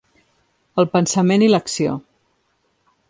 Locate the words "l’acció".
1.53-1.95